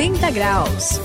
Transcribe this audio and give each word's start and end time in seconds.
180 0.00 0.30
graus. 0.30 1.00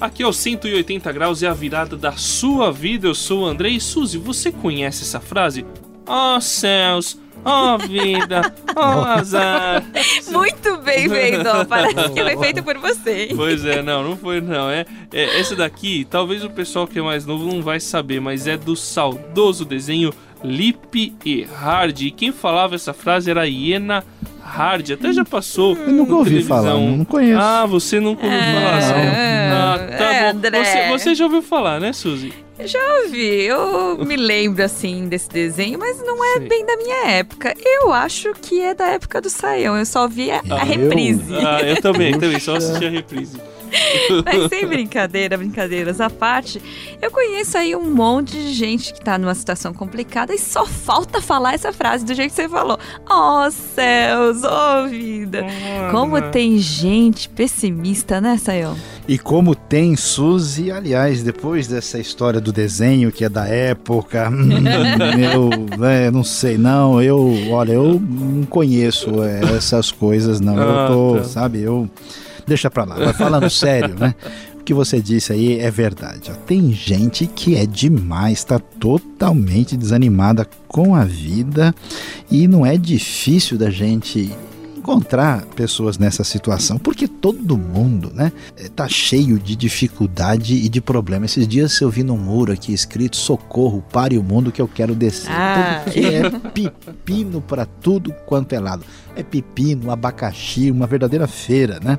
Aqui 0.00 0.22
é 0.22 0.26
o 0.26 0.32
180 0.32 1.12
graus 1.12 1.42
e 1.42 1.46
a 1.46 1.52
virada 1.52 1.94
da 1.94 2.12
sua 2.12 2.72
vida. 2.72 3.06
Eu 3.06 3.14
sou 3.14 3.42
o 3.42 3.44
André 3.44 3.68
e 3.68 3.80
Suzy, 3.82 4.16
você 4.16 4.50
conhece 4.50 5.02
essa 5.02 5.20
frase? 5.20 5.66
Oh 6.06 6.40
céus, 6.40 7.18
oh 7.44 7.76
vida, 7.86 8.54
oh 8.74 9.04
azar. 9.04 9.84
Muito 10.32 10.79
bem 10.90 11.08
feito, 11.08 11.44
parece 11.68 12.10
que 12.10 12.22
foi 12.22 12.36
feito 12.36 12.62
por 12.62 12.78
você. 12.78 13.28
Pois 13.34 13.64
é, 13.64 13.82
não, 13.82 14.02
não 14.02 14.16
foi 14.16 14.40
não. 14.40 14.68
É, 14.70 14.84
é 15.12 15.40
essa 15.40 15.54
daqui, 15.56 16.06
talvez 16.08 16.44
o 16.44 16.50
pessoal 16.50 16.86
que 16.86 16.98
é 16.98 17.02
mais 17.02 17.24
novo 17.26 17.46
não 17.46 17.62
vai 17.62 17.80
saber, 17.80 18.20
mas 18.20 18.46
é 18.46 18.56
do 18.56 18.74
saudoso 18.76 19.64
desenho 19.64 20.12
Lip 20.42 21.14
e 21.24 21.42
Hard. 21.44 22.00
E 22.00 22.10
quem 22.10 22.32
falava 22.32 22.74
essa 22.74 22.92
frase 22.92 23.30
era 23.30 23.42
a 23.42 23.44
Hiena 23.44 24.04
Hard, 24.42 24.90
até 24.90 25.12
já 25.12 25.24
passou. 25.24 25.76
Eu 25.76 25.92
nunca 25.92 26.14
ouvi 26.14 26.30
televisão. 26.30 26.56
falar, 26.62 26.74
não 26.80 27.04
conheço. 27.04 27.38
Ah, 27.40 27.66
você 27.66 28.00
nunca 28.00 28.24
ouviu 28.24 28.38
É, 28.40 28.54
falar? 28.54 28.76
assim? 28.78 28.92
André. 30.30 30.64
Você, 30.64 30.88
você 30.88 31.14
já 31.14 31.24
ouviu 31.24 31.42
falar, 31.42 31.80
né, 31.80 31.92
Suzy? 31.92 32.32
Já 32.64 32.78
ouvi, 33.04 33.44
eu 33.44 34.04
me 34.04 34.16
lembro 34.16 34.62
assim 34.62 35.08
desse 35.08 35.28
desenho, 35.28 35.78
mas 35.78 35.98
não 36.04 36.22
é 36.22 36.40
Sim. 36.40 36.48
bem 36.48 36.66
da 36.66 36.76
minha 36.76 37.06
época. 37.08 37.54
Eu 37.64 37.92
acho 37.92 38.34
que 38.34 38.60
é 38.60 38.74
da 38.74 38.88
época 38.88 39.20
do 39.20 39.30
Saião, 39.30 39.76
eu 39.76 39.86
só 39.86 40.06
vi 40.06 40.30
a, 40.30 40.40
a 40.50 40.66
Eu? 40.66 40.66
reprise. 40.66 41.34
Ah, 41.36 41.62
eu 41.62 41.80
também, 41.80 42.18
também, 42.18 42.38
só 42.38 42.56
assisti 42.56 42.84
a 42.84 42.90
reprise. 42.90 43.40
Mas 44.24 44.48
sem 44.48 44.66
brincadeira, 44.66 45.36
brincadeiras 45.36 46.00
à 46.00 46.10
parte, 46.10 46.60
eu 47.00 47.10
conheço 47.10 47.56
aí 47.56 47.74
um 47.74 47.90
monte 47.90 48.32
de 48.32 48.52
gente 48.52 48.92
que 48.92 49.00
tá 49.00 49.18
numa 49.18 49.34
situação 49.34 49.72
complicada 49.72 50.34
e 50.34 50.38
só 50.38 50.66
falta 50.66 51.20
falar 51.20 51.54
essa 51.54 51.72
frase 51.72 52.04
do 52.04 52.14
jeito 52.14 52.30
que 52.30 52.36
você 52.36 52.48
falou. 52.48 52.78
Oh 53.08 53.50
céus, 53.50 54.42
oh 54.44 54.88
vida. 54.88 55.44
Como 55.90 56.20
tem 56.30 56.58
gente 56.58 57.28
pessimista, 57.28 58.20
né, 58.20 58.36
Sayão? 58.36 58.76
E 59.08 59.18
como 59.18 59.54
tem 59.54 59.96
Suzy, 59.96 60.70
aliás, 60.70 61.22
depois 61.22 61.66
dessa 61.66 61.98
história 61.98 62.40
do 62.40 62.52
desenho 62.52 63.10
que 63.10 63.24
é 63.24 63.28
da 63.28 63.46
época, 63.46 64.30
eu 65.34 65.50
né, 65.76 66.10
não 66.10 66.22
sei, 66.22 66.56
não, 66.56 67.02
eu, 67.02 67.34
olha, 67.50 67.72
eu 67.72 68.00
não 68.00 68.44
conheço 68.44 69.22
é, 69.24 69.40
essas 69.56 69.90
coisas, 69.90 70.40
não. 70.40 70.56
Ah, 70.56 70.88
eu 70.88 70.94
tô, 70.94 71.16
tá. 71.18 71.24
sabe, 71.24 71.60
eu. 71.60 71.90
Deixa 72.50 72.68
pra 72.68 72.82
lá, 72.82 72.96
mas 72.98 73.16
falando 73.16 73.46
sério, 73.48 73.94
né? 73.94 74.12
O 74.58 74.64
que 74.64 74.74
você 74.74 75.00
disse 75.00 75.32
aí 75.32 75.60
é 75.60 75.70
verdade. 75.70 76.32
ó. 76.32 76.34
Tem 76.34 76.72
gente 76.72 77.24
que 77.28 77.54
é 77.54 77.64
demais, 77.64 78.42
tá 78.42 78.58
totalmente 78.58 79.76
desanimada 79.76 80.44
com 80.66 80.96
a 80.96 81.04
vida 81.04 81.72
e 82.28 82.48
não 82.48 82.66
é 82.66 82.76
difícil 82.76 83.56
da 83.56 83.70
gente 83.70 84.32
encontrar 84.90 85.46
pessoas 85.54 85.98
nessa 85.98 86.24
situação, 86.24 86.76
porque 86.76 87.06
todo 87.06 87.56
mundo, 87.56 88.10
né, 88.12 88.32
eh, 88.56 88.68
tá 88.68 88.88
cheio 88.88 89.38
de 89.38 89.54
dificuldade 89.54 90.54
e 90.54 90.68
de 90.68 90.80
problema. 90.80 91.26
Esses 91.26 91.46
dias 91.46 91.80
eu 91.80 91.88
vi 91.88 92.02
num 92.02 92.18
muro 92.18 92.52
aqui 92.52 92.72
escrito 92.72 93.16
socorro, 93.16 93.84
pare 93.92 94.18
o 94.18 94.22
mundo 94.22 94.50
que 94.50 94.60
eu 94.60 94.66
quero 94.66 94.92
descer. 94.96 95.30
Ah. 95.30 95.82
Porque 95.84 96.00
é 96.00 96.28
pepino 96.30 97.40
para 97.40 97.64
tudo 97.64 98.12
quanto 98.26 98.52
é 98.52 98.58
lado. 98.58 98.84
É 99.14 99.22
pepino, 99.22 99.92
abacaxi, 99.92 100.72
uma 100.72 100.88
verdadeira 100.88 101.28
feira, 101.28 101.78
né? 101.80 101.96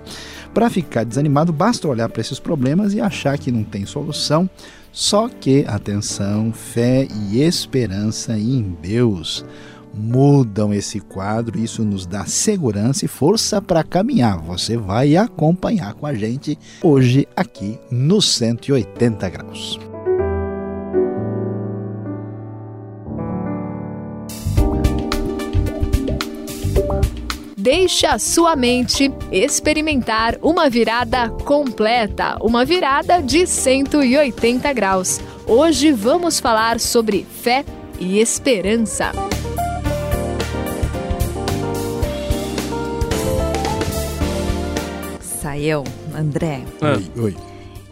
Para 0.53 0.69
ficar 0.69 1.06
desanimado, 1.06 1.53
basta 1.53 1.88
olhar 1.88 2.09
para 2.09 2.19
esses 2.19 2.39
problemas 2.39 2.94
e 2.94 3.00
achar 3.00 3.38
que 3.38 3.52
não 3.52 3.64
tem 3.64 3.86
solução. 3.86 4.50
Só 4.92 5.30
que 5.30 5.64
atenção, 5.66 6.52
fé 6.52 7.08
e 7.29 7.41
esperança 7.41 8.38
em 8.38 8.75
Deus 8.81 9.46
mudam 9.94 10.74
esse 10.74 11.00
quadro, 11.00 11.59
isso 11.59 11.84
nos 11.84 12.06
dá 12.06 12.25
segurança 12.25 13.06
e 13.06 13.07
força 13.07 13.62
para 13.62 13.84
caminhar. 13.84 14.40
Você 14.40 14.78
vai 14.78 15.16
acompanhar 15.16 15.94
com 15.94 16.06
a 16.06 16.13
gente 16.13 16.57
hoje 16.81 17.28
aqui 17.35 17.79
no 17.90 18.22
180 18.22 19.29
graus. 19.29 19.79
Deixe 27.62 28.08
a 28.08 28.18
sua 28.18 28.56
mente 28.56 29.13
experimentar 29.31 30.35
uma 30.41 30.68
virada 30.68 31.29
completa, 31.29 32.35
uma 32.41 32.66
virada 32.66 33.22
de 33.22 33.46
180 33.46 34.73
graus. 34.73 35.19
Hoje 35.46 35.91
vamos 35.91 36.40
falar 36.40 36.79
sobre 36.79 37.23
fé 37.23 37.63
e 38.00 38.19
esperança. 38.19 39.12
Sayão, 45.61 45.83
André, 46.16 46.63
Ah. 46.81 46.97
Oi, 46.97 47.11
oi. 47.23 47.50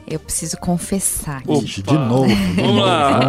Eu 0.09 0.19
preciso 0.19 0.57
confessar. 0.57 1.41
Ixi, 1.47 1.81
de 1.83 1.93
novo. 1.93 2.27
Vamos 2.55 2.81
lá. 2.81 3.19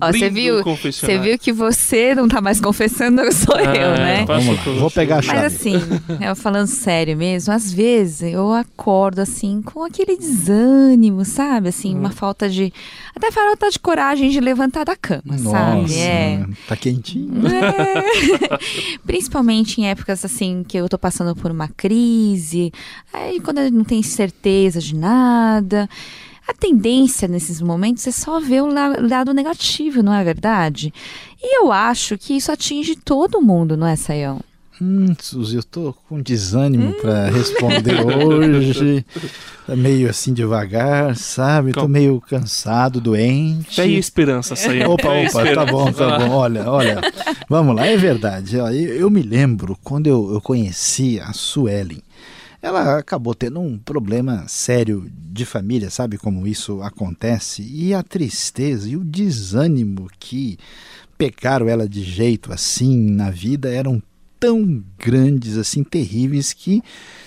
Ó, 0.00 0.12
você 0.12 0.30
viu- 0.30 0.62
Você 0.64 1.18
viu 1.18 1.38
que 1.38 1.52
você 1.52 2.14
não 2.14 2.28
tá 2.28 2.40
mais 2.40 2.60
confessando, 2.60 3.20
sou 3.32 3.58
eu, 3.58 3.90
Ah, 3.92 3.96
né? 3.98 4.24
Vamos 4.26 4.46
lá, 4.56 4.62
pelo 4.64 4.80
vou 4.80 4.90
pegar 4.90 5.18
a 5.18 5.22
chave. 5.22 5.38
Mas 5.42 5.54
assim, 5.54 5.74
eu 6.20 6.34
falando 6.36 6.66
sério 6.66 7.16
mesmo, 7.16 7.52
às 7.52 7.72
vezes 7.72 8.22
eu 8.32 8.52
acordo 8.52 9.20
assim 9.20 9.60
com 9.62 9.84
aquele 9.84 10.16
desânimo, 10.16 11.24
sabe? 11.24 11.68
Assim, 11.68 11.94
Hum. 11.94 12.00
uma 12.00 12.10
falta 12.10 12.48
de. 12.48 12.72
Até 13.14 13.30
falta 13.30 13.68
de 13.70 13.78
coragem 13.78 14.30
de 14.30 14.40
levantar 14.40 14.84
da 14.84 14.96
cama, 14.96 15.22
Nossa, 15.26 15.50
sabe? 15.50 15.98
É. 15.98 16.44
tá 16.68 16.76
quentinho. 16.76 17.42
É. 17.46 18.98
Principalmente 19.06 19.80
em 19.80 19.88
épocas 19.88 20.24
assim 20.24 20.64
que 20.66 20.76
eu 20.76 20.88
tô 20.88 20.98
passando 20.98 21.34
por 21.34 21.50
uma 21.50 21.68
crise, 21.68 22.72
aí 23.12 23.40
quando 23.40 23.58
eu 23.58 23.70
não 23.70 23.84
tenho 23.84 24.02
certeza 24.02 24.80
de 24.80 24.94
nada. 24.94 25.88
A 26.50 26.52
tendência 26.52 27.28
nesses 27.28 27.60
momentos 27.60 28.04
é 28.08 28.10
só 28.10 28.40
ver 28.40 28.62
o 28.62 28.66
la- 28.66 28.96
lado 29.00 29.32
negativo, 29.32 30.02
não 30.02 30.12
é 30.12 30.24
verdade? 30.24 30.92
E 31.40 31.58
eu 31.62 31.70
acho 31.70 32.18
que 32.18 32.34
isso 32.36 32.50
atinge 32.50 32.96
todo 32.96 33.40
mundo, 33.40 33.76
não 33.76 33.86
é, 33.86 33.94
Sayão? 33.94 34.40
Hum, 34.82 35.14
Suzy, 35.20 35.56
eu 35.56 35.62
tô 35.62 35.94
com 36.08 36.20
desânimo 36.20 36.92
pra 36.94 37.28
responder 37.30 38.00
hoje. 38.04 39.04
Tá 39.66 39.76
meio 39.76 40.10
assim 40.10 40.32
devagar, 40.34 41.14
sabe? 41.16 41.70
Tô 41.72 41.80
Calma. 41.80 41.92
meio 41.92 42.20
cansado, 42.20 43.00
doente. 43.00 43.76
Fé 43.76 43.86
e 43.86 43.96
esperança, 43.96 44.56
Sayão. 44.56 44.90
Opa, 44.90 45.06
opa, 45.08 45.12
tá 45.14 45.22
esperança. 45.42 45.66
bom, 45.70 45.84
Vai 45.84 45.92
tá 45.94 46.18
bom. 46.18 46.30
Olha, 46.34 46.68
olha. 46.70 47.00
Vamos 47.48 47.76
lá, 47.76 47.86
é 47.86 47.96
verdade. 47.96 48.56
Eu, 48.56 48.66
eu 48.68 49.08
me 49.10 49.22
lembro 49.22 49.78
quando 49.84 50.08
eu, 50.08 50.32
eu 50.32 50.40
conheci 50.40 51.20
a 51.20 51.32
Suelen. 51.32 52.02
Ela 52.62 52.98
acabou 52.98 53.34
tendo 53.34 53.58
um 53.60 53.78
problema 53.78 54.44
sério 54.46 55.10
de 55.14 55.46
família, 55.46 55.88
sabe 55.88 56.18
como 56.18 56.46
isso 56.46 56.82
acontece? 56.82 57.62
E 57.62 57.94
a 57.94 58.02
tristeza 58.02 58.88
e 58.88 58.96
o 58.96 59.04
desânimo 59.04 60.10
que 60.18 60.58
pegaram 61.16 61.68
ela 61.68 61.88
de 61.88 62.02
jeito 62.02 62.52
assim 62.52 63.10
na 63.10 63.30
vida 63.30 63.72
eram 63.72 64.02
tão 64.38 64.82
grandes, 64.98 65.58
assim, 65.58 65.84
terríveis 65.84 66.54
que, 66.54 66.82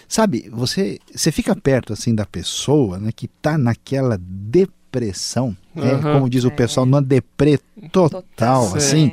sabe, 0.07 0.49
você, 0.51 0.99
você 1.13 1.31
fica 1.31 1.55
perto 1.55 1.93
assim 1.93 2.15
da 2.15 2.25
pessoa, 2.25 2.97
né, 2.97 3.11
que 3.15 3.27
tá 3.27 3.55
naquela 3.55 4.19
depressão, 4.19 5.55
né, 5.75 5.93
Aham. 5.93 6.11
como 6.13 6.29
diz 6.29 6.43
o 6.43 6.49
pessoal, 6.49 6.87
numa 6.87 7.03
deprê 7.03 7.59
total, 7.91 8.67
Sei. 8.69 8.77
assim, 8.77 9.11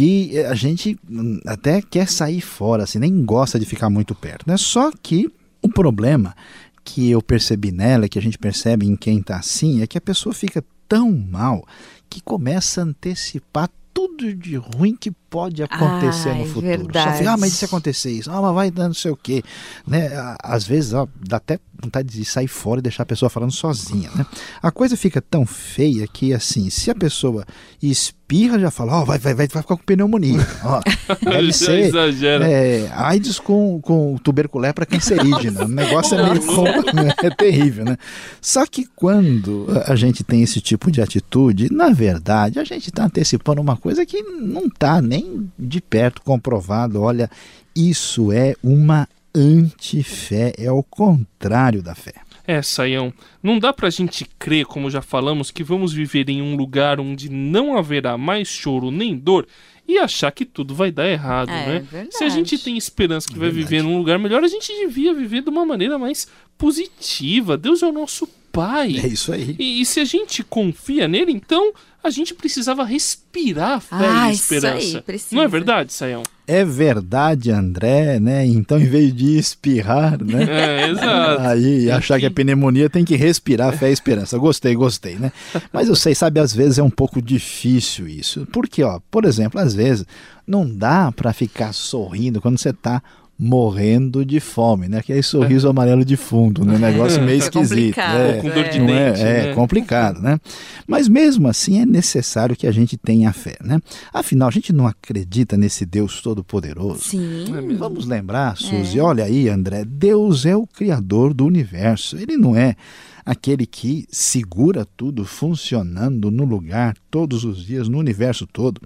que 0.00 0.38
a 0.38 0.54
gente 0.54 0.98
até 1.44 1.82
quer 1.82 2.08
sair 2.08 2.40
fora, 2.40 2.84
assim, 2.84 2.98
nem 2.98 3.22
gosta 3.22 3.60
de 3.60 3.66
ficar 3.66 3.90
muito 3.90 4.14
perto, 4.14 4.48
né? 4.48 4.56
Só 4.56 4.90
que 4.90 5.30
o 5.60 5.68
problema 5.68 6.34
que 6.82 7.10
eu 7.10 7.20
percebi 7.20 7.70
nela, 7.70 8.08
que 8.08 8.18
a 8.18 8.22
gente 8.22 8.38
percebe 8.38 8.86
em 8.86 8.96
quem 8.96 9.22
tá 9.22 9.36
assim, 9.36 9.82
é 9.82 9.86
que 9.86 9.98
a 9.98 10.00
pessoa 10.00 10.34
fica 10.34 10.64
tão 10.88 11.12
mal 11.12 11.66
que 12.08 12.22
começa 12.22 12.80
a 12.80 12.84
antecipar 12.84 13.68
tudo 13.92 14.34
de 14.34 14.56
ruim 14.56 14.96
que 14.96 15.10
pode 15.10 15.62
acontecer 15.62 16.30
Ai, 16.30 16.38
no 16.38 16.46
futuro. 16.46 16.66
verdade. 16.66 17.10
Só 17.10 17.18
fica, 17.18 17.32
ah, 17.32 17.36
mas 17.36 17.52
e 17.52 17.56
se 17.56 17.64
acontecer 17.66 18.10
isso? 18.10 18.30
Ah, 18.30 18.40
mas 18.40 18.54
vai 18.54 18.70
dando 18.70 18.88
não 18.88 18.94
sei 18.94 19.10
o 19.10 19.16
quê. 19.16 19.42
Né? 19.86 20.08
Às 20.42 20.66
vezes 20.66 20.94
ó, 20.94 21.06
dá 21.20 21.36
até 21.36 21.58
vontade 21.80 22.08
de 22.08 22.24
sair 22.24 22.48
fora 22.48 22.80
e 22.80 22.82
deixar 22.82 23.02
a 23.02 23.06
pessoa 23.06 23.30
falando 23.30 23.52
sozinha. 23.52 24.10
Né? 24.14 24.26
A 24.62 24.70
coisa 24.70 24.96
fica 24.96 25.20
tão 25.20 25.46
feia 25.46 26.06
que, 26.06 26.32
assim, 26.32 26.70
se 26.70 26.90
a 26.90 26.94
pessoa 26.94 27.44
espirra, 27.82 28.58
já 28.58 28.70
fala, 28.70 29.00
ó, 29.00 29.04
vai, 29.04 29.18
vai, 29.18 29.34
vai, 29.34 29.48
vai 29.48 29.62
ficar 29.62 29.76
com 29.76 29.82
pneumonia. 29.84 30.38
Ó, 30.62 30.80
deve 31.22 31.52
ser 31.52 31.86
exagera. 31.86 32.48
é, 32.48 32.88
AIDS 32.94 33.40
com, 33.40 33.80
com 33.80 34.16
tuberculépra 34.22 34.86
cancerígena. 34.86 35.64
O 35.64 35.68
negócio 35.68 36.16
é 36.16 36.22
meio 36.22 36.40
é 37.22 37.30
terrível, 37.30 37.84
né? 37.84 37.96
Só 38.40 38.64
que 38.66 38.86
quando 38.94 39.66
a 39.86 39.96
gente 39.96 40.22
tem 40.22 40.42
esse 40.42 40.60
tipo 40.60 40.90
de 40.90 41.02
atitude, 41.02 41.72
na 41.72 41.90
verdade, 41.90 42.60
a 42.60 42.64
gente 42.64 42.88
está 42.88 43.04
antecipando 43.04 43.60
uma 43.60 43.76
coisa 43.76 44.06
que 44.06 44.22
não 44.22 44.66
está 44.66 45.02
nem 45.02 45.50
de 45.58 45.80
perto 45.80 46.22
comprovado. 46.22 47.00
Olha, 47.00 47.28
isso 47.74 48.32
é 48.32 48.54
uma 48.62 49.08
antifé, 49.34 50.52
é 50.58 50.70
o 50.70 50.82
contrário 50.82 51.82
da 51.82 51.94
fé. 51.94 52.14
É, 52.46 52.60
Saião, 52.62 53.12
não 53.42 53.58
dá 53.58 53.72
pra 53.72 53.90
gente 53.90 54.24
crer, 54.38 54.66
como 54.66 54.90
já 54.90 55.00
falamos, 55.00 55.50
que 55.50 55.62
vamos 55.62 55.92
viver 55.92 56.28
em 56.28 56.42
um 56.42 56.56
lugar 56.56 56.98
onde 56.98 57.28
não 57.28 57.76
haverá 57.76 58.18
mais 58.18 58.48
choro 58.48 58.90
nem 58.90 59.16
dor 59.16 59.46
e 59.86 59.98
achar 59.98 60.32
que 60.32 60.44
tudo 60.44 60.74
vai 60.74 60.90
dar 60.90 61.08
errado, 61.08 61.50
É, 61.50 61.66
né? 61.66 61.78
verdade. 61.90 62.16
Se 62.16 62.24
a 62.24 62.28
gente 62.28 62.58
tem 62.58 62.76
esperança 62.76 63.28
que 63.28 63.38
vai 63.38 63.50
Verdade. 63.50 63.64
viver 63.68 63.82
num 63.82 63.98
lugar 63.98 64.18
melhor, 64.18 64.42
a 64.42 64.48
gente 64.48 64.66
devia 64.72 65.12
viver 65.14 65.42
de 65.42 65.50
uma 65.50 65.64
maneira 65.64 65.98
mais 65.98 66.26
positiva. 66.58 67.56
Deus 67.56 67.82
é 67.82 67.86
o 67.86 67.92
nosso 67.92 68.28
Pai. 68.52 68.96
É 69.00 69.06
isso 69.06 69.32
aí. 69.32 69.54
E, 69.60 69.80
e 69.80 69.86
se 69.86 70.00
a 70.00 70.04
gente 70.04 70.42
confia 70.42 71.06
nele, 71.06 71.30
então 71.30 71.72
a 72.02 72.10
gente 72.10 72.34
precisava 72.34 72.82
respirar 72.84 73.80
fé 73.80 73.94
Ah, 73.96 74.28
e 74.28 74.34
isso 74.34 74.52
aí, 74.54 74.58
esperança. 74.58 75.02
precisa. 75.02 75.36
Não 75.36 75.42
é 75.44 75.46
verdade, 75.46 75.92
Saião? 75.92 76.24
É 76.52 76.64
verdade, 76.64 77.52
André, 77.52 78.18
né? 78.18 78.44
Então, 78.44 78.76
em 78.76 78.84
vez 78.84 79.14
de 79.14 79.38
espirrar, 79.38 80.18
né? 80.20 80.40
É, 80.50 80.88
exato. 80.88 81.42
Aí, 81.42 81.88
achar 81.92 82.18
que 82.18 82.26
é 82.26 82.30
pneumonia, 82.30 82.90
tem 82.90 83.04
que 83.04 83.14
respirar 83.14 83.76
fé 83.76 83.88
e 83.88 83.92
esperança. 83.92 84.36
Gostei, 84.36 84.74
gostei, 84.74 85.14
né? 85.14 85.30
Mas 85.72 85.88
eu 85.88 85.94
sei, 85.94 86.12
sabe, 86.12 86.40
às 86.40 86.52
vezes 86.52 86.78
é 86.78 86.82
um 86.82 86.90
pouco 86.90 87.22
difícil 87.22 88.08
isso. 88.08 88.48
Porque, 88.52 88.82
ó, 88.82 88.98
por 89.10 89.24
exemplo, 89.24 89.60
às 89.60 89.74
vezes 89.74 90.04
não 90.44 90.68
dá 90.68 91.12
pra 91.12 91.32
ficar 91.32 91.72
sorrindo 91.72 92.40
quando 92.40 92.58
você 92.58 92.72
tá 92.72 93.00
morrendo 93.42 94.22
de 94.22 94.38
fome, 94.38 94.86
né? 94.86 94.98
Aquele 94.98 95.22
sorriso 95.22 95.66
amarelo 95.66 96.04
de 96.04 96.14
fundo, 96.14 96.62
né? 96.62 96.76
Negócio 96.76 97.22
meio 97.22 97.36
É 97.40 97.44
esquisito. 97.44 97.94
complicado, 97.94 98.18
É, 98.20 98.36
Com 98.42 98.50
dor 98.50 98.64
de 98.68 98.78
é, 98.78 98.84
dente, 98.86 99.20
é 99.22 99.46
né? 99.46 99.54
complicado, 99.54 100.20
né? 100.20 100.38
Mas 100.86 101.08
mesmo 101.08 101.48
assim 101.48 101.80
é 101.80 101.86
necessário 101.86 102.54
que 102.54 102.66
a 102.66 102.72
gente 102.72 102.98
tenha 102.98 103.32
fé, 103.32 103.56
né? 103.64 103.80
Afinal, 104.12 104.48
a 104.48 104.50
gente 104.50 104.74
não 104.74 104.86
acredita 104.86 105.56
nesse 105.56 105.86
Deus 105.86 106.20
todo-poderoso. 106.20 107.00
Sim. 107.02 107.46
É. 107.56 107.74
Vamos 107.76 108.04
lembrar, 108.04 108.58
Suzy, 108.58 109.00
olha 109.00 109.24
aí, 109.24 109.48
André, 109.48 109.86
Deus 109.86 110.44
é 110.44 110.54
o 110.54 110.66
criador 110.66 111.32
do 111.32 111.46
universo. 111.46 112.18
Ele 112.18 112.36
não 112.36 112.54
é 112.54 112.76
aquele 113.24 113.64
que 113.64 114.06
segura 114.10 114.86
tudo 114.96 115.24
funcionando 115.24 116.30
no 116.30 116.44
lugar 116.44 116.94
todos 117.10 117.42
os 117.44 117.64
dias, 117.64 117.88
no 117.88 117.96
universo 117.98 118.46
todo. 118.46 118.82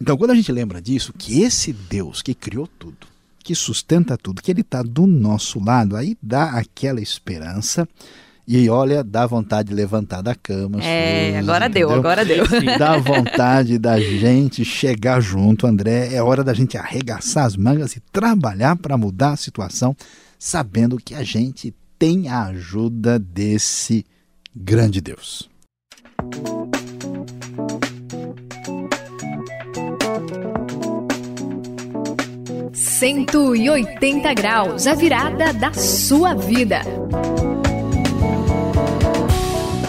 Então, 0.00 0.16
quando 0.16 0.30
a 0.30 0.34
gente 0.34 0.50
lembra 0.50 0.80
disso, 0.80 1.12
que 1.16 1.42
esse 1.42 1.72
Deus 1.72 2.22
que 2.22 2.34
criou 2.34 2.66
tudo, 2.78 3.11
que 3.42 3.54
sustenta 3.54 4.16
tudo, 4.16 4.42
que 4.42 4.50
ele 4.50 4.60
está 4.60 4.82
do 4.82 5.06
nosso 5.06 5.62
lado, 5.62 5.96
aí 5.96 6.16
dá 6.22 6.50
aquela 6.52 7.00
esperança 7.00 7.88
e 8.46 8.68
olha, 8.68 9.04
dá 9.04 9.24
vontade 9.24 9.68
de 9.68 9.74
levantar 9.74 10.20
da 10.20 10.34
cama. 10.34 10.82
É, 10.82 11.38
agora 11.38 11.68
deu, 11.68 11.88
entendeu? 11.88 11.98
agora 11.98 12.24
deu. 12.24 12.44
Dá 12.78 12.98
vontade 12.98 13.78
da 13.78 14.00
gente 14.00 14.64
chegar 14.64 15.20
junto, 15.20 15.66
André. 15.66 16.12
É 16.12 16.22
hora 16.22 16.42
da 16.42 16.52
gente 16.52 16.76
arregaçar 16.76 17.44
as 17.44 17.56
mangas 17.56 17.94
e 17.94 18.00
trabalhar 18.12 18.76
para 18.76 18.96
mudar 18.96 19.32
a 19.32 19.36
situação, 19.36 19.96
sabendo 20.38 20.96
que 20.96 21.14
a 21.14 21.22
gente 21.22 21.72
tem 21.98 22.28
a 22.28 22.46
ajuda 22.46 23.16
desse 23.18 24.04
grande 24.54 25.00
Deus. 25.00 25.48
180 33.02 34.32
graus, 34.32 34.86
a 34.86 34.94
virada 34.94 35.52
da 35.52 35.72
sua 35.72 36.34
vida. 36.34 36.82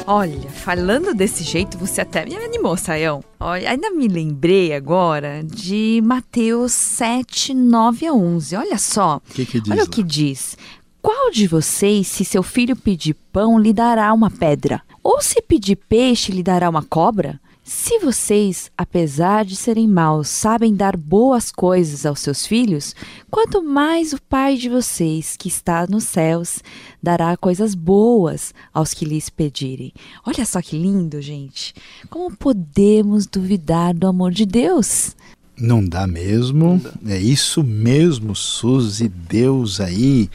Olha, 0.08 0.50
falando 0.50 1.14
desse 1.14 1.44
jeito, 1.44 1.78
você 1.78 2.02
até 2.02 2.26
me 2.26 2.36
animou, 2.36 2.76
Saião. 2.76 3.24
Olha, 3.40 3.70
ainda 3.70 3.92
me 3.92 4.08
lembrei 4.08 4.74
agora 4.74 5.44
de 5.44 6.02
Mateus 6.04 6.72
7, 6.72 7.54
9 7.54 8.08
a 8.08 8.14
11. 8.16 8.56
Olha 8.56 8.80
só. 8.80 9.22
Que, 9.30 9.46
que 9.46 9.62
diz? 9.62 9.72
Olha 9.72 9.82
lá? 9.84 9.86
o 9.86 9.90
que 9.92 10.02
diz. 10.02 10.58
Qual 11.00 11.30
de 11.30 11.46
vocês, 11.46 12.08
se 12.08 12.26
seu 12.26 12.42
filho 12.42 12.76
pedir 12.76 13.14
pão, 13.32 13.60
lhe 13.60 13.74
dará 13.74 14.12
uma 14.12 14.32
pedra? 14.32 14.82
Ou 15.04 15.22
se 15.22 15.40
pedir 15.40 15.76
peixe, 15.76 16.32
lhe 16.32 16.42
dará 16.42 16.68
uma 16.68 16.82
cobra? 16.82 17.40
Se 17.66 17.98
vocês, 18.00 18.70
apesar 18.78 19.46
de 19.46 19.56
serem 19.56 19.88
maus, 19.88 20.28
sabem 20.28 20.76
dar 20.76 20.98
boas 20.98 21.50
coisas 21.50 22.06
aos 22.06 22.20
seus 22.20 22.46
filhos, 22.46 22.94
quanto 23.32 23.64
mais 23.64 24.12
o 24.12 24.22
Pai 24.22 24.58
de 24.58 24.68
vocês, 24.68 25.38
que 25.38 25.48
está 25.48 25.88
nos 25.88 26.04
céus, 26.04 26.60
dará 27.02 27.38
coisas 27.38 27.74
boas 27.74 28.54
aos 28.74 28.94
que 28.94 29.06
lhes 29.06 29.30
pedirem. 29.30 29.94
Olha 30.26 30.46
só 30.46 30.62
que 30.62 30.78
lindo, 30.78 31.22
gente. 31.22 31.74
Como 32.10 32.36
podemos 32.36 33.28
duvidar 33.28 33.94
do 33.94 34.08
amor 34.08 34.34
de 34.34 34.46
Deus? 34.46 35.16
Não 35.58 35.86
dá 35.86 36.06
mesmo. 36.06 36.82
É 37.06 37.18
isso 37.18 37.64
mesmo, 37.64 38.36
Suzy. 38.36 39.08
Deus 39.08 39.80
aí, 39.80 40.30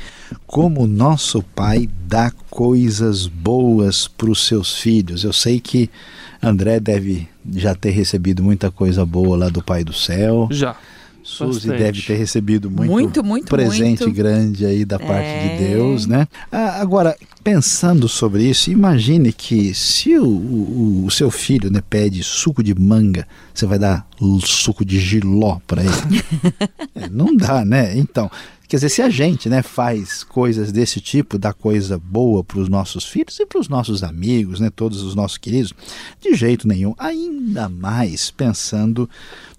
como 0.46 0.86
nosso 0.86 1.42
Pai 1.42 1.90
dá 2.06 2.30
coisas 2.48 3.26
boas 3.26 4.08
para 4.08 4.30
os 4.30 4.46
seus 4.46 4.80
filhos. 4.80 5.24
Eu 5.24 5.32
sei 5.34 5.60
que 5.60 5.90
André 6.42 6.78
deve 6.80 7.28
já 7.56 7.74
ter 7.74 7.90
recebido 7.90 8.42
muita 8.42 8.70
coisa 8.70 9.04
boa 9.04 9.36
lá 9.36 9.48
do 9.48 9.62
Pai 9.62 9.82
do 9.84 9.92
Céu. 9.92 10.48
Já. 10.50 10.76
Suzy 11.22 11.68
Bastante. 11.68 11.78
deve 11.82 12.00
ter 12.02 12.14
recebido 12.16 12.70
muito, 12.70 12.90
Muito, 12.90 13.24
muito, 13.24 13.48
presente 13.48 14.02
muito. 14.02 14.12
grande 14.16 14.64
aí 14.64 14.82
da 14.86 14.98
parte 14.98 15.26
É. 15.26 15.56
de 15.58 15.64
Deus, 15.68 16.06
né? 16.06 16.26
Ah, 16.50 16.80
agora, 16.80 17.14
pensando 17.44 18.08
sobre 18.08 18.44
isso, 18.48 18.70
imagine 18.70 19.30
que 19.30 19.74
se 19.74 20.16
o, 20.16 20.24
o- 20.26 21.04
o 21.04 21.10
seu 21.10 21.30
filho 21.30 21.70
né, 21.70 21.82
pede 21.90 22.22
suco 22.22 22.62
de 22.62 22.74
manga, 22.74 23.28
você 23.52 23.66
vai 23.66 23.78
dar 23.78 24.06
suco 24.42 24.86
de 24.86 24.98
giló 24.98 25.58
para 25.66 25.82
ele? 25.82 25.92
É, 26.94 27.08
não 27.10 27.36
dá, 27.36 27.62
né? 27.64 27.96
Então, 27.96 28.30
quer 28.68 28.76
dizer, 28.76 28.90
se 28.90 29.00
a 29.00 29.08
gente 29.08 29.48
né, 29.48 29.62
faz 29.62 30.22
coisas 30.22 30.70
desse 30.70 31.00
tipo, 31.00 31.38
dá 31.38 31.54
coisa 31.54 31.98
boa 31.98 32.44
para 32.44 32.58
os 32.58 32.68
nossos 32.68 33.04
filhos 33.04 33.40
e 33.40 33.46
para 33.46 33.58
os 33.58 33.68
nossos 33.68 34.02
amigos, 34.04 34.60
né, 34.60 34.68
todos 34.68 35.02
os 35.02 35.14
nossos 35.14 35.38
queridos, 35.38 35.72
de 36.20 36.34
jeito 36.34 36.68
nenhum, 36.68 36.94
ainda 36.98 37.68
mais 37.68 38.30
pensando 38.30 39.08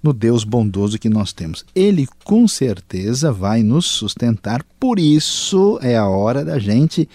no 0.01 0.13
Deus 0.13 0.43
bondoso 0.43 0.99
que 0.99 1.09
nós 1.09 1.33
temos. 1.33 1.65
Ele 1.73 2.07
com 2.23 2.47
certeza 2.47 3.31
vai 3.31 3.63
nos 3.63 3.87
sustentar, 3.87 4.63
por 4.79 4.99
isso 4.99 5.79
é 5.81 5.97
a 5.97 6.07
hora 6.07 6.45
da 6.45 6.59
gente 6.59 7.09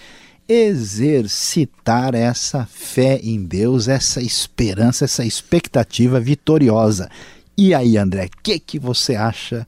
exercitar 0.49 2.15
essa 2.15 2.67
fé 2.67 3.19
em 3.23 3.45
Deus, 3.45 3.89
essa 3.89 4.21
esperança, 4.21 5.05
essa 5.05 5.25
expectativa 5.25 6.21
vitoriosa. 6.21 7.09
E 7.57 7.73
aí, 7.73 7.97
André, 7.97 8.27
o 8.27 8.43
que, 8.43 8.59
que 8.59 8.79
você 8.79 9.15
acha 9.15 9.67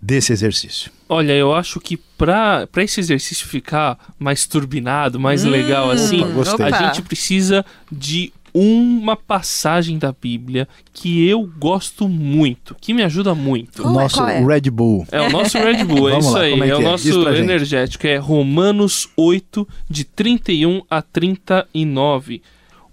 desse 0.00 0.32
exercício? 0.32 0.90
Olha, 1.08 1.32
eu 1.32 1.54
acho 1.54 1.80
que 1.80 1.96
pra, 1.96 2.66
pra 2.66 2.82
esse 2.82 3.00
exercício 3.00 3.46
ficar 3.46 3.98
mais 4.18 4.46
turbinado, 4.46 5.18
mais 5.20 5.44
legal 5.44 5.90
assim, 5.90 6.22
Opa, 6.22 6.64
a 6.66 6.86
gente 6.86 7.02
precisa 7.02 7.64
de 7.90 8.32
uma 8.52 9.16
passagem 9.16 9.96
da 9.96 10.12
Bíblia 10.12 10.66
que 10.92 11.24
eu 11.26 11.42
gosto 11.58 12.08
muito, 12.08 12.74
que 12.80 12.92
me 12.92 13.02
ajuda 13.02 13.34
muito. 13.34 13.86
O 13.86 13.90
é- 13.90 13.92
nosso 13.92 14.24
é? 14.24 14.44
Red 14.44 14.70
Bull. 14.70 15.06
É 15.12 15.20
o 15.20 15.30
nosso 15.30 15.56
Red 15.58 15.84
Bull, 15.84 16.08
é 16.10 16.12
Vamos 16.12 16.26
isso 16.26 16.34
lá, 16.34 16.40
aí. 16.42 16.50
como 16.50 16.64
é 16.64 16.68
É, 16.68 16.76
o 16.76 16.80
é? 16.80 16.84
Nosso 16.84 17.28
energético. 17.36 18.06
É 18.06 18.16
Romanos 18.16 19.08
8, 19.16 19.68
de 19.88 20.04
31 20.04 20.82
a 20.90 21.00
39. 21.00 22.42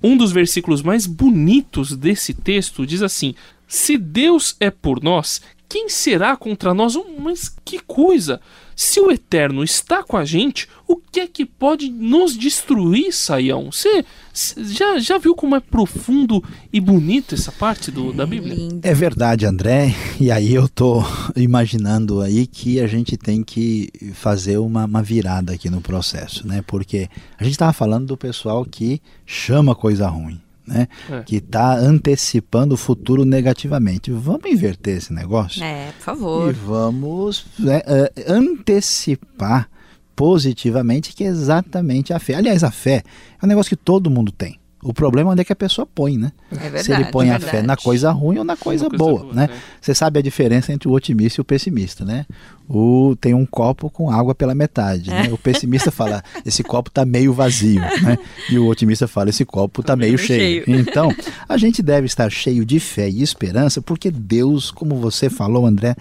Um 0.04 0.16
dos 0.16 0.32
versículos 0.32 0.84
mais 0.84 1.08
bonitos 1.08 1.96
desse 1.96 2.34
texto 2.34 2.86
diz 2.86 3.02
assim: 3.02 3.34
Se 3.68 3.98
Deus 3.98 4.56
é 4.60 4.70
por 4.70 5.02
nós, 5.02 5.42
quem 5.70 5.90
será 5.90 6.36
contra 6.36 6.74
nós? 6.74 6.98
Mas 7.20 7.54
que 7.64 7.80
coisa! 7.80 8.40
Se 8.76 9.00
o 9.00 9.12
Eterno 9.12 9.64
está 9.64 10.04
com 10.04 10.16
a 10.16 10.24
gente, 10.24 10.70
o 10.88 10.98
que 10.98 11.20
é 11.20 11.28
que 11.28 11.44
pode 11.44 11.90
nos 11.90 12.38
destruir, 12.38 13.12
Saião? 13.12 13.72
Você 13.72 14.06
cê 14.32 14.64
já, 14.64 15.00
já 15.00 15.18
viu 15.18 15.34
como 15.34 15.56
é 15.56 15.60
profundo 15.60 16.44
e 16.72 16.80
bonito 16.80 17.34
essa 17.34 17.52
parte 17.52 17.90
do, 17.90 18.14
da 18.14 18.24
Bíblia? 18.24 18.54
Lindo. 18.54 18.80
É 18.84 18.94
verdade, 18.94 19.46
André. 19.46 19.96
E 20.20 20.32
aí 20.32 20.54
eu 20.54 20.68
tô 20.68 21.04
imaginando 21.36 22.22
aí 22.22 22.48
que 22.48 22.80
a 22.80 22.88
gente 22.88 23.18
tem 23.18 23.44
que 23.44 23.90
fazer 24.14 24.58
uma, 24.58 24.86
uma 24.86 25.02
virada 25.04 25.54
aqui 25.54 25.70
no 25.70 25.82
processo, 25.82 26.48
né? 26.48 26.64
Porque 26.66 27.08
a 27.38 27.44
gente 27.44 27.54
estava 27.54 27.72
falando 27.72 28.08
do 28.08 28.18
pessoal 28.18 28.66
que 28.66 29.00
chama 29.26 29.76
coisa 29.76 30.08
ruim, 30.08 30.42
né? 30.68 30.88
É. 31.10 31.22
Que 31.24 31.38
está 31.38 31.76
antecipando 31.78 32.76
o 32.76 32.78
futuro 32.78 33.24
negativamente. 33.26 34.12
Vamos 34.12 34.46
inverter 34.46 34.98
esse 34.98 35.14
negócio 35.14 35.64
É, 35.64 35.88
por 35.92 36.00
e 36.00 36.04
favor. 36.04 36.54
vamos 36.54 37.46
né, 37.58 37.82
eh, 37.86 38.12
antecipar 38.28 39.70
positivamente 40.16 41.14
que 41.14 41.24
é 41.24 41.28
exatamente 41.28 42.12
a 42.14 42.20
fé. 42.20 42.36
Aliás, 42.36 42.64
a 42.64 42.72
fé 42.72 43.04
é 43.42 43.46
um 43.46 43.48
negócio 43.48 43.70
que 43.70 43.84
todo 43.84 44.10
mundo 44.10 44.32
tem. 44.32 44.60
O 44.88 44.94
problema 44.94 45.32
é 45.32 45.34
onde 45.34 45.42
é 45.42 45.44
que 45.44 45.52
a 45.52 45.56
pessoa 45.56 45.86
põe, 45.86 46.18
né? 46.18 46.32
É 46.50 46.56
verdade. 46.56 46.86
se 46.86 46.94
ele 46.94 47.04
põe 47.12 47.28
é 47.28 47.34
a 47.34 47.40
fé 47.42 47.62
na 47.62 47.76
coisa 47.76 48.10
ruim 48.10 48.38
ou 48.38 48.46
na 48.46 48.56
coisa, 48.56 48.88
coisa 48.88 48.98
boa, 48.98 49.22
boa, 49.24 49.34
né? 49.34 49.48
né? 49.48 49.60
Você 49.82 49.94
sabe 49.94 50.18
a 50.18 50.22
diferença 50.22 50.72
entre 50.72 50.88
o 50.88 50.94
otimista 50.94 51.42
e 51.42 51.44
o 51.44 51.44
pessimista, 51.44 52.06
né? 52.06 52.26
O 52.70 53.14
tem 53.20 53.34
um 53.34 53.46
copo 53.46 53.90
com 53.90 54.10
água 54.10 54.34
pela 54.34 54.56
metade, 54.56 55.10
né? 55.10 55.28
O 55.30 55.38
pessimista 55.38 55.92
fala 55.92 56.24
esse 56.46 56.64
copo 56.64 56.90
tá 56.90 57.06
meio 57.06 57.34
vazio, 57.34 57.82
né? 57.82 58.18
E 58.50 58.58
o 58.58 58.66
otimista 58.66 59.10
fala 59.10 59.30
esse 59.30 59.44
copo 59.44 59.84
tá 59.84 59.94
meio 59.94 60.14
meio 60.14 60.26
cheio. 60.26 60.64
cheio. 60.64 60.80
Então, 60.80 61.14
a 61.50 61.58
gente 61.58 61.84
deve 61.84 62.06
estar 62.06 62.32
cheio 62.32 62.64
de 62.66 62.80
fé 62.80 63.10
e 63.10 63.22
esperança 63.22 63.82
porque 63.82 64.10
Deus, 64.10 64.72
como 64.72 64.96
você 64.96 65.30
falou, 65.30 65.66
André, 65.66 65.98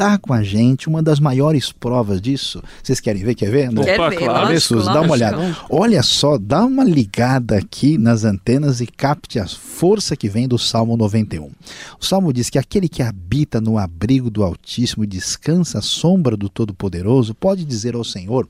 está 0.00 0.16
com 0.16 0.32
a 0.32 0.42
gente. 0.42 0.88
Uma 0.88 1.02
das 1.02 1.20
maiores 1.20 1.70
provas 1.70 2.20
disso. 2.20 2.62
Vocês 2.82 3.00
querem 3.00 3.22
ver? 3.22 3.34
Quer 3.34 3.50
ver, 3.50 3.68
André? 3.68 3.94
Opa, 3.94 4.08
ver, 4.08 4.16
claro. 4.16 4.48
lógico, 4.48 4.82
Dá 4.82 5.00
uma 5.02 5.12
olhada. 5.12 5.56
Olha 5.68 6.02
só, 6.02 6.38
dá 6.38 6.64
uma 6.64 6.84
ligada 6.84 7.58
aqui 7.58 7.98
nas 7.98 8.24
antenas 8.24 8.80
e 8.80 8.86
capte 8.86 9.38
a 9.38 9.46
força 9.46 10.16
que 10.16 10.28
vem 10.28 10.48
do 10.48 10.58
Salmo 10.58 10.96
91. 10.96 11.50
O 12.00 12.04
Salmo 12.04 12.32
diz 12.32 12.48
que 12.48 12.58
aquele 12.58 12.88
que 12.88 13.02
habita 13.02 13.60
no 13.60 13.76
abrigo 13.76 14.30
do 14.30 14.42
Altíssimo 14.42 15.04
e 15.04 15.06
descansa 15.06 15.78
à 15.78 15.82
sombra 15.82 16.36
do 16.36 16.48
Todo-Poderoso 16.48 17.34
pode 17.34 17.64
dizer 17.64 17.94
ao 17.94 18.04
Senhor: 18.04 18.48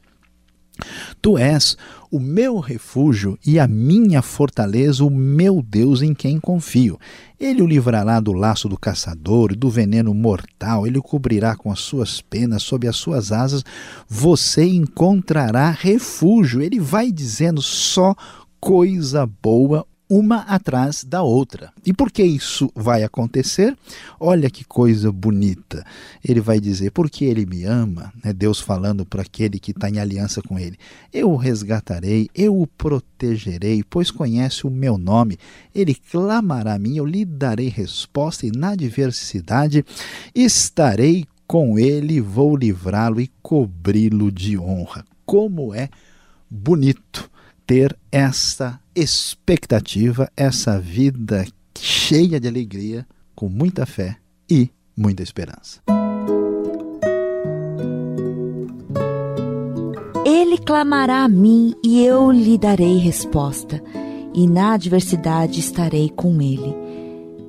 Tu 1.21 1.39
és 1.39 1.77
o 2.11 2.19
meu 2.19 2.59
refúgio 2.59 3.39
e 3.47 3.59
a 3.59 3.69
minha 3.69 4.21
fortaleza, 4.21 5.05
o 5.05 5.11
meu 5.11 5.63
Deus 5.63 6.03
em 6.03 6.13
quem 6.13 6.41
confio. 6.41 6.99
Ele 7.39 7.63
o 7.63 7.67
livrará 7.67 8.19
do 8.19 8.33
laço 8.33 8.69
do 8.69 8.79
caçador 8.79 9.55
do 9.55 9.71
veneno 9.71 10.13
mortal, 10.13 10.87
ele 10.87 10.99
o 10.99 11.03
cobrirá 11.03 11.55
com 11.55 11.71
as 11.71 11.81
suas 11.81 12.21
penas, 12.21 12.63
sob 12.63 12.89
as 12.89 12.97
suas 12.97 13.31
asas 13.31 13.65
você 14.09 14.65
encontrará 14.65 15.71
refúgio. 15.71 16.61
Ele 16.61 16.81
vai 16.81 17.13
dizendo 17.13 17.63
só 17.63 18.15
coisa 18.61 19.27
boa 19.43 19.87
uma 20.11 20.39
atrás 20.39 21.05
da 21.05 21.23
outra. 21.23 21.73
E 21.87 21.93
por 21.93 22.11
que 22.11 22.25
isso 22.25 22.69
vai 22.75 23.05
acontecer? 23.05 23.77
Olha 24.19 24.51
que 24.51 24.65
coisa 24.65 25.13
bonita. 25.13 25.87
Ele 26.23 26.41
vai 26.41 26.59
dizer, 26.59 26.91
porque 26.91 27.25
ele 27.25 27.47
me 27.47 27.63
ama, 27.63 28.13
né? 28.25 28.33
Deus 28.33 28.59
falando 28.59 29.07
para 29.07 29.23
aquele 29.23 29.61
que 29.61 29.71
está 29.71 29.89
em 29.89 30.01
aliança 30.01 30.43
com 30.43 30.59
ele. 30.59 30.77
Eu 31.13 31.31
o 31.31 31.37
resgatarei, 31.37 32.29
eu 32.35 32.61
o 32.61 32.67
protegerei, 32.67 33.85
pois 33.89 34.11
conhece 34.11 34.67
o 34.67 34.71
meu 34.71 34.99
nome. 34.99 35.39
Ele 35.73 35.95
clamará 35.95 36.75
a 36.75 36.79
mim, 36.79 36.97
eu 36.97 37.07
lhe 37.07 37.25
darei 37.25 37.69
resposta, 37.69 38.45
e 38.45 38.51
na 38.51 38.71
adversidade 38.71 39.85
estarei 40.35 41.25
com 41.47 41.79
ele, 41.79 42.21
vou 42.21 42.57
livrá-lo 42.57 43.21
e 43.21 43.31
cobri-lo 43.41 44.33
de 44.33 44.59
honra. 44.59 45.05
Como 45.25 45.73
é 45.73 45.89
bonito 46.51 47.30
ter 47.71 47.97
essa 48.11 48.81
expectativa, 48.97 50.29
essa 50.37 50.81
vida 50.81 51.47
cheia 51.79 52.41
de 52.41 52.49
alegria, 52.49 53.07
com 53.33 53.49
muita 53.49 53.87
fé 53.87 54.17
e 54.51 54.69
muita 54.97 55.23
esperança. 55.23 55.81
Ele 60.27 60.59
clamará 60.59 61.23
a 61.23 61.29
mim 61.29 61.73
e 61.85 62.05
eu 62.05 62.33
lhe 62.33 62.59
darei 62.59 62.97
resposta, 62.97 63.81
e 64.35 64.49
na 64.49 64.73
adversidade 64.73 65.61
estarei 65.61 66.11
com 66.11 66.43
ele. 66.43 66.75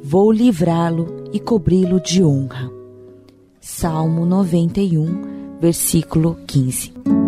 Vou 0.03 0.31
livrá-lo 0.31 1.31
e 1.33 1.39
cobri-lo 1.39 1.99
de 1.99 2.23
honra. 2.23 2.69
Salmo 3.59 4.23
91, 4.23 5.57
versículo 5.59 6.37
15. 6.45 7.20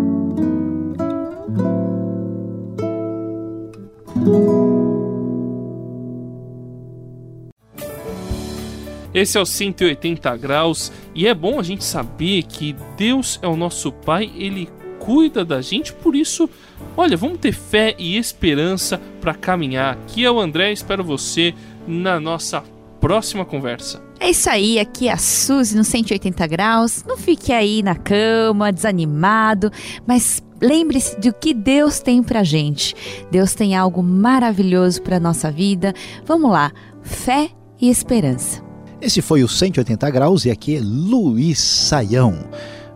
Esse 9.14 9.38
é 9.38 9.40
o 9.40 9.46
180 9.46 10.36
graus 10.36 10.90
e 11.14 11.26
é 11.26 11.32
bom 11.32 11.60
a 11.60 11.62
gente 11.62 11.84
saber 11.84 12.42
que 12.42 12.74
Deus 12.96 13.38
é 13.40 13.46
o 13.46 13.56
nosso 13.56 13.92
Pai, 13.92 14.30
ele 14.36 14.68
cuida 14.98 15.44
da 15.44 15.60
gente, 15.60 15.92
por 15.92 16.16
isso, 16.16 16.48
olha, 16.96 17.16
vamos 17.16 17.38
ter 17.38 17.52
fé 17.52 17.94
e 17.98 18.16
esperança 18.16 19.00
para 19.20 19.34
caminhar. 19.34 19.94
Aqui 19.94 20.24
é 20.24 20.30
o 20.30 20.40
André, 20.40 20.72
espero 20.72 21.04
você 21.04 21.54
na 21.86 22.18
nossa 22.18 22.64
próxima 23.00 23.44
conversa. 23.44 24.02
É 24.18 24.30
isso 24.30 24.48
aí, 24.48 24.78
aqui 24.78 25.08
é 25.08 25.12
a 25.12 25.18
Suzy 25.18 25.76
no 25.76 25.84
180 25.84 26.46
graus. 26.46 27.04
Não 27.06 27.18
fique 27.18 27.52
aí 27.52 27.82
na 27.82 27.94
cama, 27.94 28.72
desanimado, 28.72 29.70
mas 30.06 30.42
lembre-se 30.60 31.20
do 31.20 31.32
que 31.34 31.52
Deus 31.52 32.00
tem 32.00 32.22
pra 32.22 32.42
gente. 32.42 32.94
Deus 33.30 33.54
tem 33.54 33.76
algo 33.76 34.02
maravilhoso 34.02 35.02
pra 35.02 35.20
nossa 35.20 35.52
vida. 35.52 35.92
Vamos 36.24 36.50
lá, 36.50 36.72
fé 37.02 37.50
e 37.78 37.90
esperança. 37.90 38.63
Esse 39.04 39.20
foi 39.20 39.44
o 39.44 39.48
180 39.48 40.08
graus 40.08 40.46
e 40.46 40.50
aqui 40.50 40.76
é 40.76 40.80
Luiz 40.80 41.58
Saião. 41.58 42.48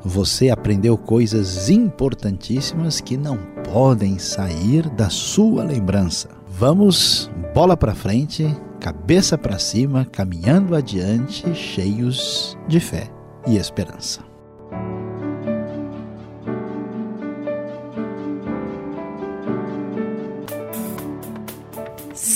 Você 0.02 0.48
aprendeu 0.48 0.96
coisas 0.96 1.68
importantíssimas 1.68 2.98
que 2.98 3.14
não 3.14 3.36
podem 3.70 4.18
sair 4.18 4.88
da 4.88 5.10
sua 5.10 5.62
lembrança. 5.62 6.30
Vamos 6.48 7.30
bola 7.54 7.76
para 7.76 7.94
frente, 7.94 8.46
cabeça 8.80 9.36
para 9.36 9.58
cima, 9.58 10.06
caminhando 10.06 10.74
adiante, 10.74 11.54
cheios 11.54 12.56
de 12.66 12.80
fé 12.80 13.10
e 13.46 13.58
esperança. 13.58 14.27